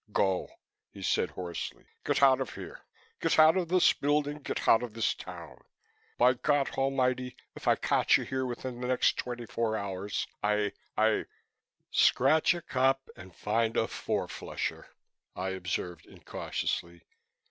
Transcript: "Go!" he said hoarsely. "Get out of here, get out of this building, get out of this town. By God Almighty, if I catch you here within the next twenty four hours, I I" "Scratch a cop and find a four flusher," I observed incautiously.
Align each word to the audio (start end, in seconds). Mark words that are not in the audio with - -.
"Go!" 0.11 0.49
he 0.89 1.03
said 1.03 1.29
hoarsely. 1.29 1.85
"Get 2.05 2.23
out 2.23 2.41
of 2.41 2.55
here, 2.55 2.81
get 3.19 3.37
out 3.37 3.55
of 3.55 3.67
this 3.67 3.93
building, 3.93 4.39
get 4.39 4.67
out 4.67 4.81
of 4.81 4.95
this 4.95 5.13
town. 5.13 5.63
By 6.17 6.33
God 6.33 6.71
Almighty, 6.71 7.35
if 7.55 7.67
I 7.67 7.75
catch 7.75 8.17
you 8.17 8.23
here 8.23 8.43
within 8.47 8.81
the 8.81 8.87
next 8.87 9.15
twenty 9.17 9.45
four 9.45 9.77
hours, 9.77 10.25
I 10.41 10.73
I" 10.97 11.25
"Scratch 11.91 12.55
a 12.55 12.63
cop 12.63 13.11
and 13.15 13.35
find 13.35 13.77
a 13.77 13.87
four 13.87 14.27
flusher," 14.27 14.87
I 15.35 15.49
observed 15.49 16.07
incautiously. 16.07 17.03